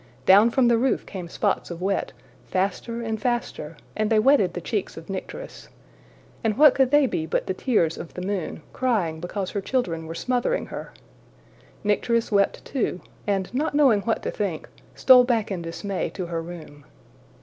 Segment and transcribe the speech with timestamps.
[0.25, 2.11] Down from the roof came spots of wet,
[2.47, 5.69] faster and faster, and they wetted the cheeks of Nycteris;
[6.43, 10.07] and what could they be but the tears of the moon, crying because her children
[10.07, 10.91] were smothering her?
[11.83, 16.41] Nycteris wept too and, not knowing what to think, stole back in dismay to her
[16.41, 16.83] room.